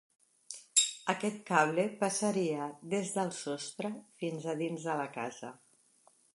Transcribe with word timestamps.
Aquest 1.13 1.37
cable 1.49 1.85
passaria 1.99 2.71
des 2.95 3.13
del 3.19 3.31
sostre 3.43 3.95
fins 4.23 4.51
a 4.55 4.59
dins 4.65 4.91
de 4.91 4.99
la 5.05 5.09
casa. 5.21 5.57